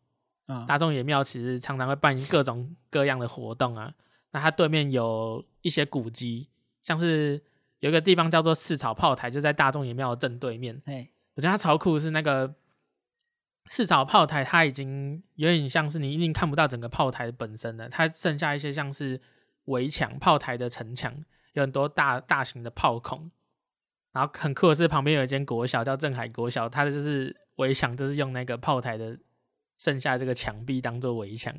[0.47, 3.93] 嗯，大众爷庙其实常常会办各种各样的活动啊。
[4.31, 6.49] 那它对面有一些古迹，
[6.81, 7.39] 像是
[7.81, 10.81] 有一个地方叫做四草炮台，就在大众爷庙的正对面。
[11.36, 12.56] 我觉得它超酷，是那个
[13.67, 19.22] 四草炮台，它已经有点像是你一定看不到整个炮台本身了，它剩下一些像是。
[19.65, 23.30] 围墙炮台的城墙有很多大大型的炮孔，
[24.12, 29.17] 然后很酷的是旁边有一间国小叫镇海国小，它的就是围墙就是用那个炮台的
[29.78, 31.56] 剩下这个墙壁当做围墙，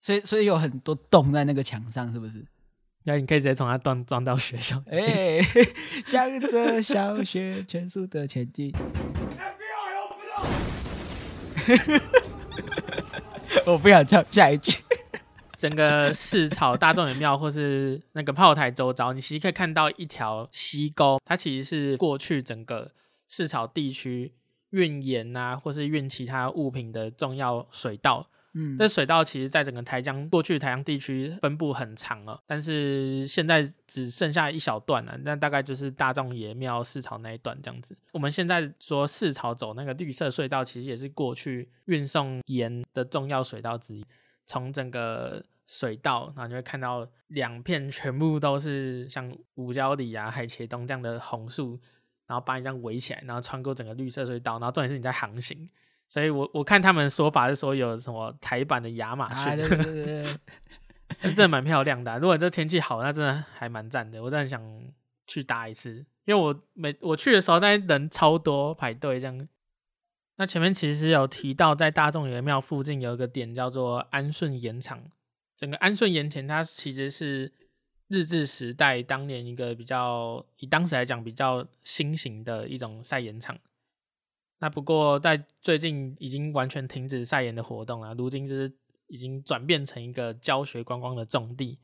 [0.00, 2.42] 所以所以有很多洞在那个墙上，是不是？
[3.08, 4.82] 那你可以直接从它撞撞到学校。
[4.90, 5.40] 哎、欸，
[6.04, 8.74] 向着小学全速的前进。
[13.64, 14.76] 我不想唱下一句。
[15.56, 22.90] 整个市草大众爷庙，或是那个炮台周遭，你其实可以看到一条溪沟，它其实是过去整个
[23.28, 24.32] 市草地区
[24.70, 28.28] 运盐啊，或是运其他物品的重要水道。
[28.58, 37.94] 嗯，这水道其实在整个台江过去台江地区分布很长了，但是现在只剩下一小段了，那大概就是大众爷庙市潮那一段这样子。
[38.12, 44.06] 我们现在说市潮走那个绿色隧道，其实也是过去运送盐的重要水道之一。
[44.46, 51.78] 从整个水道，然后你会看到两片全部都是像五角里啊、海茄东这样的红树，
[52.26, 55.68] 然后把你这样围起来，然后穿过整个绿色隧道，然后重点是你在航行。
[56.08, 60.38] 所以我我看他们说法是说有什么台版的亚马逊，啊、对对对对
[61.34, 62.18] 真的蛮漂亮的、啊。
[62.18, 64.22] 如果这天气好，那真的还蛮赞的。
[64.22, 64.62] 我真的想
[65.26, 69.48] 去搭一次，因为我每我去的时候，那人超多排队这样。
[70.38, 75.02] 那前面其实有提到，在大众爷庙附近有一个点叫做安顺盐场。
[75.56, 77.50] 整个安顺盐田，它其实是
[78.08, 83.56] 日治时代当年一个比较，以当时来讲比较新型的一种晒盐场。
[84.58, 88.72] 那不过在最近已经完全停止晒盐的活动了，如今就是
[89.08, 91.78] 已经转变成一个教学观光的重地。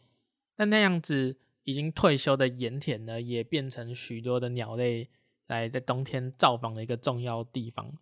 [0.57, 5.09] 那那样子已经退休的盐田呢，也变成许多的鸟类
[5.49, 7.93] 来在冬天造访的一个重要地方。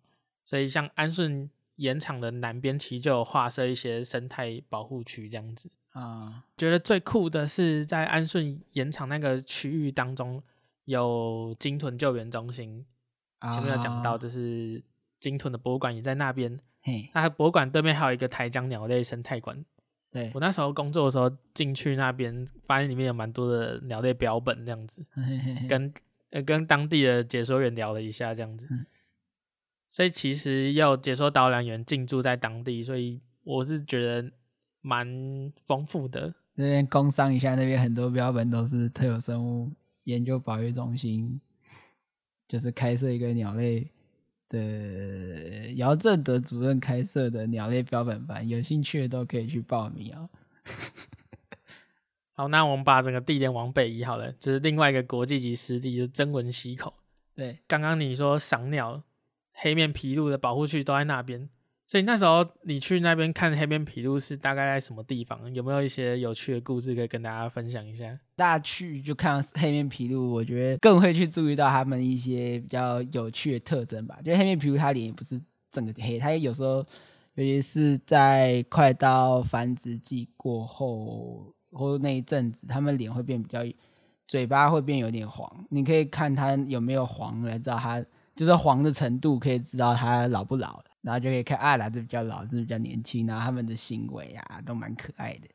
[0.45, 6.45] 所以，像安顺盐场的南边，其实就有划设一些生态保护区这样子啊。
[6.57, 10.41] 觉得最酷的是，在安顺盐场那个区域当中，
[10.85, 12.85] 有鲸豚救援中心。
[13.51, 14.83] 前面有讲到，就是
[15.19, 16.59] 鲸豚的博物馆也在那边。
[16.81, 19.63] 嘿，那博物馆对面还有一个台江鸟类生态馆。
[20.11, 25.93] 对，我那时候工作的时候进去那边，发现里面有蛮多的鸟类标本这样子，嘿嘿嘿跟
[26.31, 28.67] 呃跟当地的解说员聊了一下这样子。
[28.69, 28.85] 嗯
[29.93, 34.31] 所以其实要解说导览员进驻在当地，所以我是觉得
[34.79, 35.05] 蛮
[35.67, 36.33] 丰富的。
[36.53, 39.69] 那边工商一下，那边很多标本都是特有生物
[40.05, 41.41] 研究保育中心，
[42.51, 43.87] 就是开设一个鸟类
[44.49, 50.27] 的姚正德主任开设的鸟类标本班，有兴趣的都可以去报名啊。
[52.35, 56.93] 好，那我们把整个地点往北移好了，就是另外一个国际级湿地，就是曾文溪口。
[57.33, 59.01] 对，刚刚你说赏鸟。
[59.53, 61.47] 黑面琵鹭的保护区都在那边，
[61.91, 65.53] 所以那时候你去那边看黑面琵鹭是大概在什么地方？
[65.53, 68.17] 有没有一些有趣的故事可以跟大家分享一下？
[68.33, 74.17] 大家去就看黑面皮鹭，我觉得更会去注意到他们一些比较有趣的特征吧。
[74.23, 75.37] 就黑面皮鹭，它脸也不是
[75.69, 76.77] 整个黑，它有时候
[77.33, 83.59] 尤其是在快到繁殖季过后或那一阵子，它们脸会变比较，
[84.29, 85.65] 嘴巴会变有点黄。
[85.69, 88.01] 你可以看它有没有黄来知道它。
[88.33, 95.47] 就是黄的程度可以知道它老不老，然后就可以看啊，哪只比较老，哪只比较年轻，然后他们的行为啊都蛮可爱的，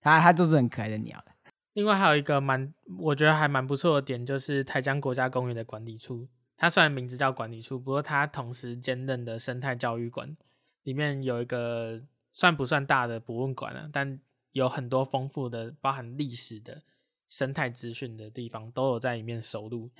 [0.00, 1.32] 它它都是很可爱的鸟的。
[1.74, 10.36] 另外还有一个蛮我觉得还蛮不错的点，就是台江国家公园的管理处，它虽然名字叫管理处，不过它同时兼任的生态教育馆，
[10.82, 12.02] 里面有一个
[12.32, 14.18] 算不算大的博物馆啊，但
[14.52, 16.82] 有很多丰富的包含历史的
[17.28, 19.90] 生态资讯的地方都有在里面收录。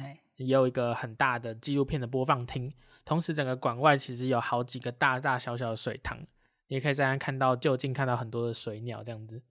[0.46, 2.72] 也有一个很大的纪录片的播放厅，
[3.04, 6.18] 同时整个馆外其实有好几个大大小小的水塘，
[6.68, 9.42] 你也可以在那看到就近看到很多的水鸟这样子。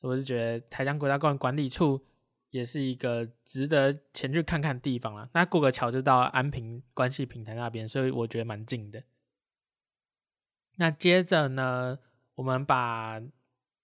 [0.00, 2.04] 我是觉得台江国家公园管理处
[2.50, 5.28] 也是一个值得前去看看的地方啦。
[5.34, 9.02] 那过个桥就到安平关系平台那边，所以我觉得蛮近的。
[10.76, 11.98] 那接着呢，
[12.36, 13.20] 我们把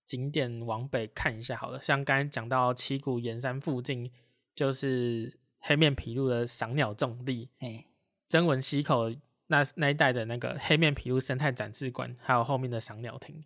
[0.06, 1.80] 景点往北看一下好了。
[1.80, 4.12] 像刚才讲到七股盐山附近，
[4.54, 7.48] 就是黑面琵鹭的赏鸟重地。
[7.60, 7.86] 哎，
[8.28, 9.10] 曾文溪口
[9.46, 13.44] 那那一带的那个黑面琵鹭生态展示馆，还有后面的赏鸟亭。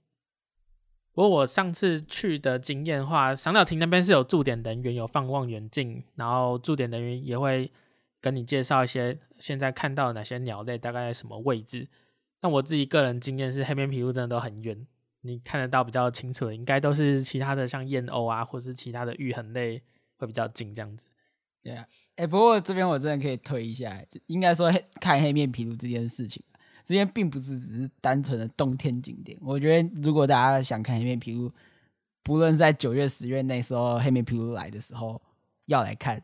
[1.12, 7.72] 不过我上次去的经验的话，赏鸟亭那边是有驻点人员有放望远镜，然后驻点人员也会
[8.20, 11.88] 跟你介绍一些现在看到的哪些鸟类大概在什么位置。
[12.42, 14.86] 那我自己个人经验是，黑面琵鹭真的都很远，
[15.22, 19.82] 你看得到比较清楚的，应该都是其他的像燕鸥啊，或是其他的玉衡类
[20.18, 21.06] 会比较近这样子。
[21.62, 21.86] 对啊，
[22.16, 26.42] 哎，不过这边我真的可以推一下，就应该说看黑面琵鹭这件事情。
[26.84, 31.50] 这边并不是只是单纯的冬天景点，我觉得如果大家想看黑面琵鹭，
[32.22, 35.20] 不论在九月、十月那时候黑面琵鹭来的时候
[35.64, 36.22] 要来看，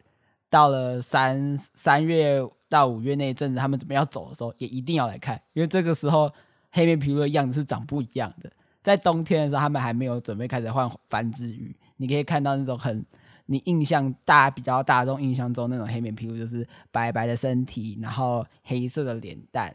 [0.49, 6.33] 到了三三月到五月那一阵子他们准备要走的时候，也一定要来看，因为这个时候
[6.70, 8.49] 黑面琵鹭的样子是长不一样的。
[8.85, 13.05] 在冬天的时候，他们还没有准备开始换繁殖羽，你可以看到那种很
[13.47, 19.74] 你印象大比较大众印象中那种黑面琵鹭，就是白白的身体，然后黑色的脸蛋。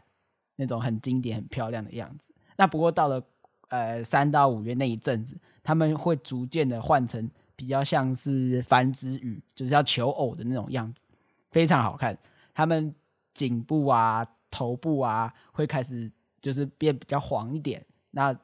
[0.60, 2.32] 那种很经典、很漂亮的样子。
[2.56, 3.22] 那不过到了
[3.68, 11.04] 呃三到五月那一阵子，他们会逐渐的换成比较像是繁殖羽，就是要求偶的那种样子，
[11.52, 12.18] 非常好看。
[12.52, 12.92] 他们
[13.32, 16.10] 颈部啊、头部啊会开始
[16.40, 18.36] 就是变比较黄一点，那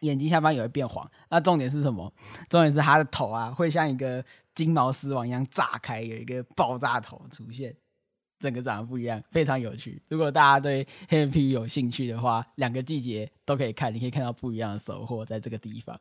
[0.00, 1.08] 眼睛下方也会变黄。
[1.30, 2.12] 那重点是什么？
[2.48, 4.24] 重点是它的头啊会像一个
[4.54, 7.76] 金毛狮王一样炸开，有一个爆炸头出现。
[8.38, 10.02] 整个长得不一样，非常有趣。
[10.08, 15.98] 如果大家对黑面琵鹭有兴趣的话，两个季节都可以看，你可以看到不一样的收获在这个地方。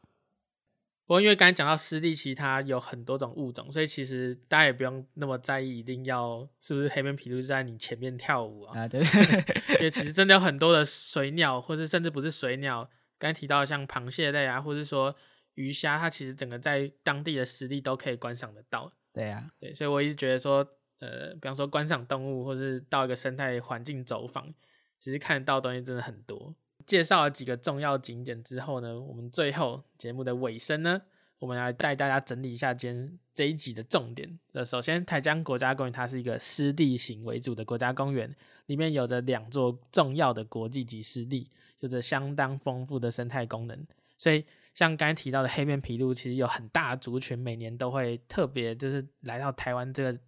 [1.07, 8.81] 不过因为刚才讲到湿地，其实它有很多种物种，所以其实大家也不用那么在意，一定要是不是黑面琵鹭就在你前面跳舞啊？
[8.81, 8.99] 啊对，
[9.79, 15.15] 因为其实真的有很多的水鸟，或是甚至不是水鸟，刚才提到像螃蟹类啊，或是说
[15.55, 18.91] 鱼虾，它其实整个在当地的湿地都可以观赏得到。
[19.13, 20.67] 对呀、啊，对，所以我一直觉得说。
[20.99, 24.51] 呃，比方说观赏动物，或是到一个生态环境走访，
[24.97, 26.55] 其实看得到的东西真的很多。
[26.85, 31.01] 介绍了几个重要景点之后呢，我们最后节目的尾声呢，
[31.37, 34.39] 我们来带大家整理一下今天这一集的重点。
[34.53, 38.33] 呃，首先，台江国家公园它是一个湿地型为主的国家公园，
[38.67, 43.85] 里面有着两座重要的国际级湿地，有着相当丰富的生态功能。
[44.17, 50.19] 所以，像刚才提到的黑面琵鹭，其实有很大的族群，每年都会特别就是来到台湾这个。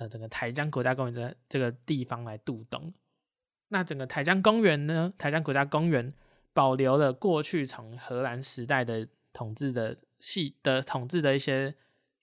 [0.00, 2.90] 呃，整个台江国家公园这这个地方来渡冬。
[3.68, 6.10] 那整个台江公园呢，台江国家公园
[6.54, 11.74] 保留了过去从荷兰时代的统治的系的统治的一些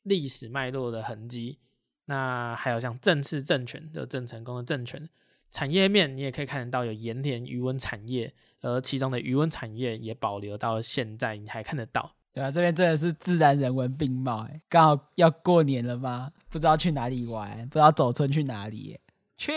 [0.01, 1.59] 历史脉络的痕迹。
[2.05, 5.07] 那还有像郑氏政权，就郑成功的政权。
[5.51, 12.13] 产业面你也可以看得到有盐田渔温产业，而其中的渔温产业也保留到现在，你还看得到。
[12.33, 16.31] 对啊，这边真的是自然人文并茂哎，刚好要过年了吗？
[16.49, 18.99] 不知道去哪里玩，不知道走春去哪里，
[19.37, 19.51] 去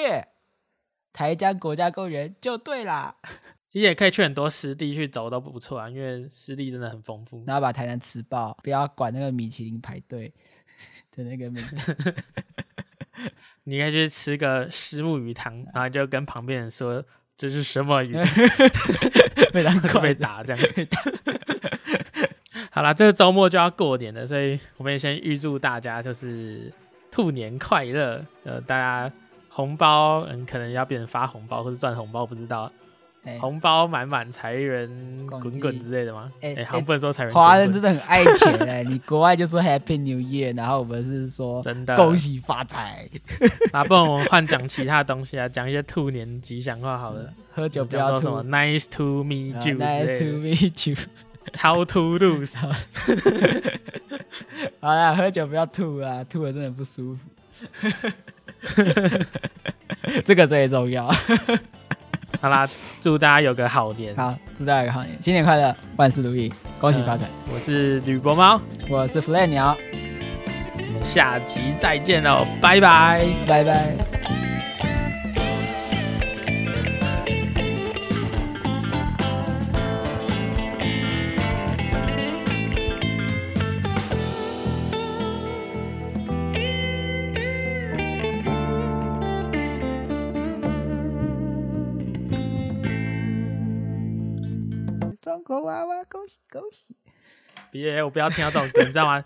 [1.12, 3.16] 台江国家公园就对啦。
[3.68, 7.44] 其实也可以去很多湿地去走都不错啊，因为湿地真的很丰富。
[7.46, 10.32] 然后把台南吃爆，不要管那个米其林排队
[11.12, 12.14] 的那个名 字。
[13.64, 17.04] 你应该去吃个石目鱼汤，然后就跟旁边人说
[17.36, 18.14] 这是什么鱼，
[19.52, 20.62] 被打被打这样。
[22.70, 26.72] 好啦，这个周末就要过年了，所以我们也先预祝大家就是
[27.10, 28.24] 兔年快乐。
[28.44, 29.10] 呃，大家
[29.48, 32.70] 红包嗯，可能要变成发红包或者赚红包，不知道。
[33.24, 34.88] 欸、红包满满，财源
[35.26, 36.30] 滚滚之类的吗？
[36.40, 37.30] 哎、欸，好、欸，不能说财。
[37.30, 43.06] 华人真的很爱钱 哎、欸，你国外就说 Happy New Year，然后我们是说真的恭喜发财。
[43.72, 47.30] 那 不然我们换讲其他东西啊，讲一些兔年吉祥话好了。
[47.52, 50.96] 喝酒不要吐说什么 Nice to meet you，Nice to meet you。
[51.58, 52.56] How to lose？
[54.80, 57.28] 好啦，喝酒不要吐啊，吐了真的不舒服。
[60.24, 61.12] 这个最重要。
[62.40, 62.66] 好啦，
[63.00, 64.16] 祝大家有个好年。
[64.16, 67.52] 好，祝大家有个好年，新年快乐，万事如意，恭喜发财、呃。
[67.54, 69.76] 我是吕伯猫，我是 Fly 鸟，
[70.74, 74.09] 我们下集再见喽，拜拜，拜拜。
[98.10, 99.22] 我不要听到这种歌， 你知道吗？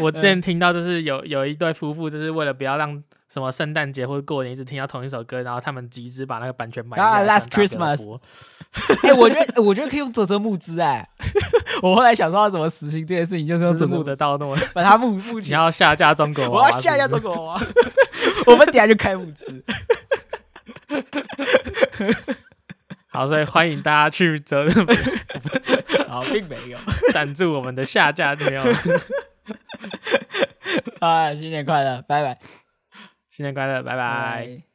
[0.00, 3.00] 我之前听到就是有有一对夫妇，就是为了不要让
[3.32, 7.38] 什么圣诞节或者过年一直听到同一首歌，然后他们集资把那个版权买下来。
[7.38, 8.18] Last Christmas，
[9.04, 11.08] 哎、欸，我觉得我觉得可以用泽泽募资哎。
[11.80, 17.62] 我后来想说要怎么实行这件事情，就是用啧啧募得到那么把它募募起，你要下架中国，我要下架中国娃娃，
[18.46, 19.64] 我们等下就开募资。
[23.08, 24.84] 好，所以欢迎大家去啧啧，
[26.08, 26.78] 好， 并没有
[27.12, 28.62] 赞助我们的下架没有。
[31.00, 32.38] 啊，新年快乐，拜拜！
[33.30, 33.96] 新年快乐，拜拜。
[33.96, 34.73] 拜拜。